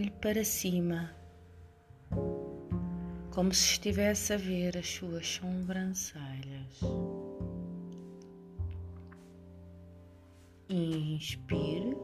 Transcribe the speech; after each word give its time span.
olhe 0.00 0.10
para 0.12 0.42
cima, 0.42 1.14
como 3.34 3.52
se 3.52 3.72
estivesse 3.72 4.32
a 4.32 4.38
ver 4.38 4.78
as 4.78 4.88
suas 4.88 5.26
sobrancelhas. 5.26 6.80
Inspire 10.70 11.94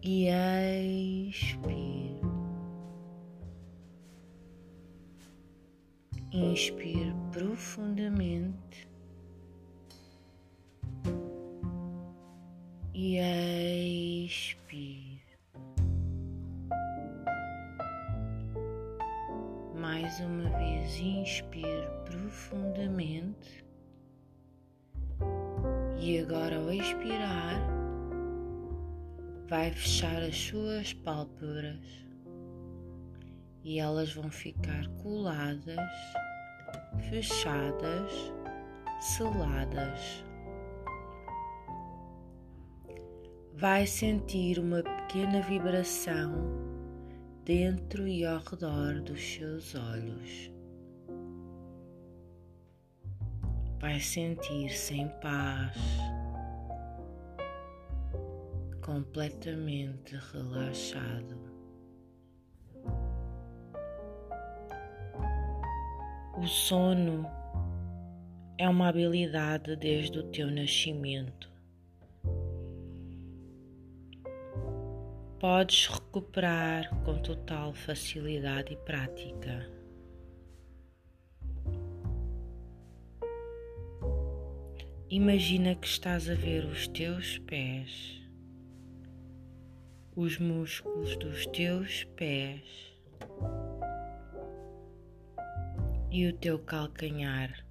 e 0.00 0.28
expire. 1.28 2.20
Inspire 6.30 7.14
profundamente 7.32 8.88
e 12.94 13.18
e 26.02 26.18
agora, 26.18 26.56
ao 26.56 26.72
expirar, 26.72 27.62
vai 29.48 29.70
fechar 29.70 30.22
as 30.22 30.36
suas 30.36 30.92
pálpebras 30.92 32.04
e 33.62 33.78
elas 33.78 34.12
vão 34.12 34.30
ficar 34.30 34.88
coladas, 35.02 35.78
fechadas, 37.08 38.10
seladas. 39.00 40.24
vai 43.62 43.86
sentir 43.86 44.58
uma 44.58 44.82
pequena 44.82 45.40
vibração 45.42 46.32
dentro 47.44 48.08
e 48.08 48.24
ao 48.24 48.40
redor 48.40 49.00
dos 49.02 49.22
seus 49.22 49.76
olhos. 49.76 50.51
Vai 53.82 54.00
sentir-se 54.00 54.94
em 54.94 55.08
paz, 55.20 55.76
completamente 58.80 60.16
relaxado. 60.32 61.52
O 66.38 66.46
sono 66.46 67.26
é 68.56 68.66
uma 68.66 68.88
habilidade 68.88 69.76
desde 69.76 70.18
o 70.18 70.22
teu 70.30 70.50
nascimento. 70.50 71.52
podes 75.42 75.88
recuperar 75.88 76.88
com 77.04 77.18
total 77.18 77.72
facilidade 77.72 78.74
e 78.74 78.76
prática. 78.76 79.81
Imagina 85.14 85.74
que 85.74 85.86
estás 85.86 86.26
a 86.30 86.34
ver 86.34 86.64
os 86.64 86.88
teus 86.88 87.36
pés, 87.40 88.18
os 90.16 90.38
músculos 90.38 91.14
dos 91.18 91.44
teus 91.48 92.04
pés 92.16 92.96
e 96.10 96.26
o 96.26 96.32
teu 96.32 96.58
calcanhar, 96.60 97.62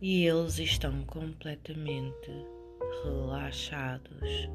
e 0.00 0.24
eles 0.24 0.60
estão 0.60 1.02
completamente 1.02 2.30
relaxados. 3.02 4.48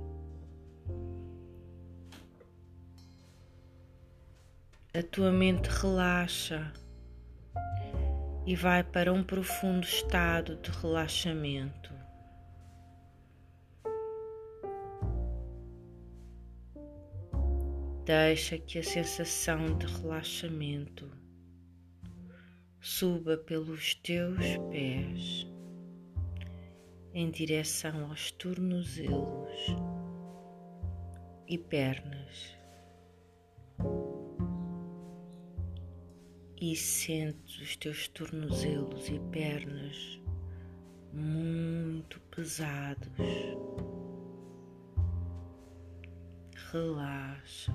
a 4.94 5.04
tua 5.04 5.32
mente 5.32 5.68
relaxa 5.68 6.74
e 8.50 8.56
vai 8.56 8.84
para 8.84 9.14
um 9.14 9.22
profundo 9.22 9.86
estado 9.86 10.56
de 10.56 10.72
relaxamento. 10.72 11.94
Deixa 18.04 18.58
que 18.58 18.80
a 18.80 18.84
sensação 18.84 19.78
de 19.78 19.86
relaxamento 19.86 21.08
suba 22.82 23.38
pelos 23.38 23.94
teus 23.94 24.44
pés 24.72 25.46
em 27.14 27.30
direção 27.30 28.10
aos 28.10 28.32
tornozelos 28.32 29.76
e 31.48 31.56
pernas. 31.56 32.58
E 36.62 36.76
sentes 36.76 37.62
os 37.62 37.76
teus 37.78 38.08
tornozelos 38.10 39.08
e 39.08 39.20
pernas 39.32 40.20
muito 41.14 42.20
pesados. 42.32 43.10
Relaxa. 46.72 47.74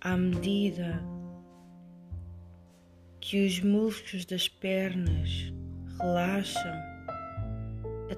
À 0.00 0.16
medida 0.16 1.00
que 3.20 3.46
os 3.46 3.60
músculos 3.60 4.24
das 4.26 4.48
pernas 4.48 5.52
relaxam, 5.98 6.91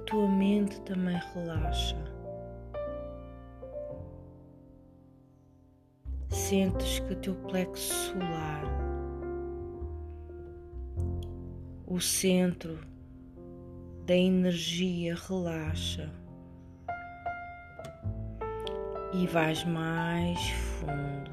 tua 0.07 0.29
mente 0.29 0.81
também 0.83 1.19
relaxa. 1.35 1.97
Sentes 6.29 6.99
que 7.01 7.13
o 7.13 7.17
teu 7.17 7.35
plexo 7.35 7.93
solar, 7.93 8.65
o 11.87 12.01
centro 12.01 12.79
da 14.07 14.15
energia, 14.15 15.15
relaxa 15.29 16.11
e 19.15 19.27
vais 19.27 19.65
mais 19.65 20.39
fundo. 20.51 21.31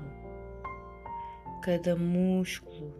Cada 1.62 1.96
músculo, 1.96 2.94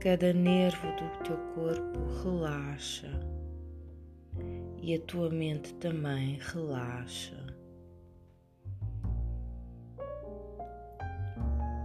cada 0.00 0.32
nervo 0.32 0.86
do 0.92 1.24
teu 1.24 1.36
corpo 1.54 1.98
relaxa 2.22 3.10
e 4.84 4.96
a 4.96 5.00
tua 5.00 5.30
mente 5.30 5.72
também 5.76 6.38
relaxa. 6.52 7.42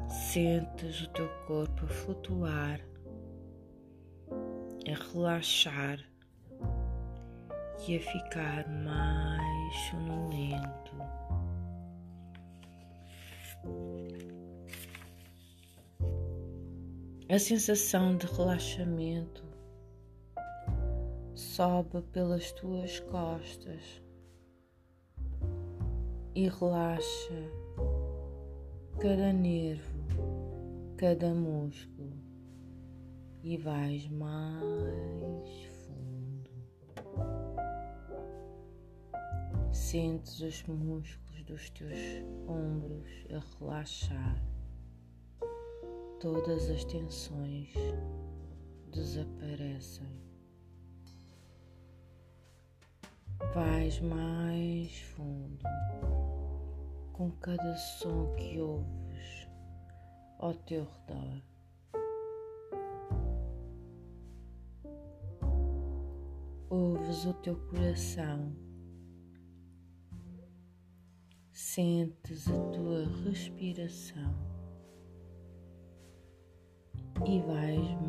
Sentes 0.10 1.04
o 1.04 1.10
teu 1.12 1.30
corpo 1.48 1.86
a 1.86 1.88
flutuar, 1.88 2.82
a 4.86 5.14
relaxar 5.14 5.98
e 7.88 7.96
a 7.96 8.00
ficar 8.02 8.68
mais 8.68 9.76
sonolento. 9.90 10.98
A 17.30 17.40
sensação 17.40 18.18
de 18.18 18.26
relaxamento 18.26 19.49
sobe 21.60 22.02
pelas 22.14 22.54
tuas 22.54 23.02
costas 23.02 24.02
e 26.34 26.48
relaxa 26.48 27.52
cada 28.98 29.34
nervo, 29.34 30.00
cada 30.96 31.34
músculo 31.34 32.18
e 33.44 33.58
vais 33.58 34.08
mais 34.08 35.50
fundo. 35.84 36.50
Sentes 39.74 40.40
os 40.40 40.64
músculos 40.64 41.44
dos 41.44 41.70
teus 41.72 42.24
ombros 42.48 43.26
a 43.32 43.60
relaxar, 43.60 44.42
todas 46.22 46.70
as 46.70 46.86
tensões 46.86 47.74
desaparecem. 48.94 50.29
Vais 53.54 54.00
mais 54.02 55.00
fundo. 55.00 55.66
Com 57.14 57.32
cada 57.32 57.76
som 57.76 58.34
que 58.36 58.60
ouves 58.60 59.48
ao 60.40 60.54
teu 60.54 60.86
redor. 60.86 61.42
Ouves 66.70 67.26
o 67.26 67.34
teu 67.34 67.56
coração, 67.68 68.56
sentes 71.52 72.48
a 72.48 72.72
tua 72.72 73.06
respiração. 73.26 74.36
E 77.26 77.40
vais 77.42 78.02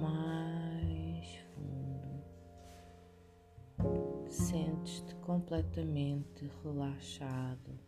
completamente 5.30 6.50
relaxado 6.64 7.78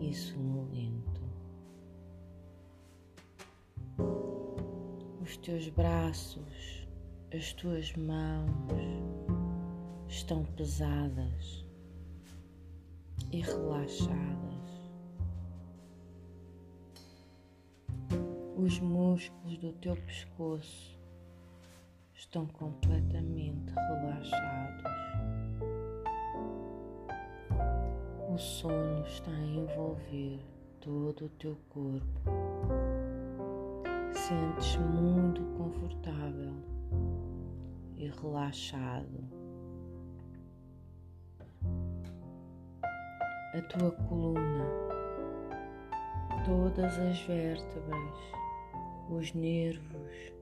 e 0.00 0.12
sonolento. 0.12 1.22
Os 5.22 5.36
teus 5.36 5.68
braços, 5.68 6.88
as 7.32 7.52
tuas 7.52 7.94
mãos 7.94 8.50
estão 10.08 10.44
pesadas 10.56 11.64
e 13.30 13.42
relaxadas. 13.42 14.90
Os 18.56 18.80
músculos 18.80 19.58
do 19.58 19.72
teu 19.74 19.94
pescoço 19.94 20.98
estão 22.12 22.48
completamente 22.48 23.72
relaxados. 23.72 24.89
Sono 28.40 29.04
está 29.06 29.30
a 29.30 29.38
envolver 29.38 30.40
todo 30.80 31.26
o 31.26 31.28
teu 31.28 31.56
corpo. 31.68 32.30
Sentes 34.14 34.76
muito 34.76 35.42
confortável 35.58 36.54
e 37.98 38.08
relaxado. 38.08 39.40
A 43.52 43.60
tua 43.68 43.90
coluna, 43.90 44.64
todas 46.46 46.98
as 46.98 47.20
vértebras, 47.22 48.14
os 49.10 49.34
nervos 49.34 50.32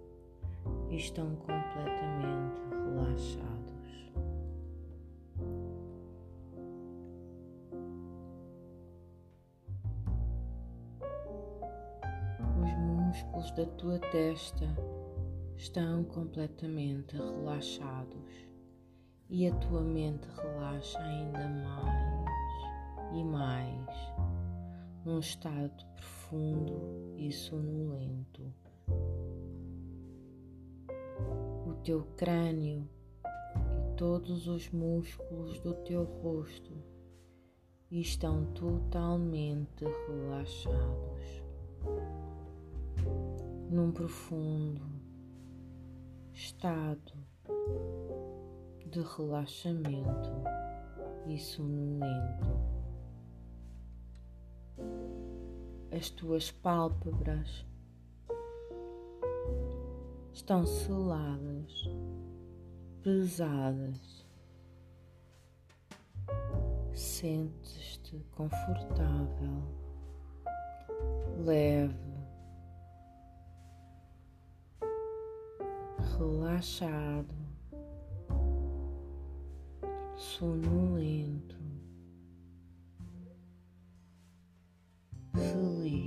estão 0.90 1.34
completamente 1.36 2.60
relaxados. 2.70 3.77
Da 13.58 13.66
tua 13.66 13.98
testa 13.98 14.68
estão 15.56 16.04
completamente 16.04 17.16
relaxados 17.16 18.46
e 19.28 19.48
a 19.48 19.54
tua 19.56 19.80
mente 19.80 20.28
relaxa 20.36 20.96
ainda 21.00 21.48
mais 21.48 23.16
e 23.16 23.24
mais 23.24 23.96
num 25.04 25.18
estado 25.18 25.84
profundo 25.96 27.16
e 27.16 27.32
sonolento. 27.32 28.54
teu 31.82 32.02
crânio 32.16 32.88
e 33.24 33.96
todos 33.96 34.46
os 34.46 34.70
músculos 34.70 35.58
do 35.60 35.74
teu 35.82 36.04
rosto 36.04 36.76
estão 37.90 38.44
totalmente 38.52 39.84
relaxados 40.06 41.48
num 43.70 43.92
profundo 43.92 44.82
estado 46.32 47.12
de 48.86 49.00
relaxamento 49.00 50.30
e 51.26 51.38
sonolento. 51.38 52.48
As 55.90 56.08
tuas 56.10 56.50
pálpebras 56.50 57.66
estão 60.32 60.64
seladas, 60.64 61.90
pesadas. 63.02 64.26
Sentes-te 66.94 68.24
confortável, 68.32 69.62
leve, 71.44 72.07
relaxado, 76.18 77.34
sonolento, 80.16 81.56
feliz. 85.32 85.97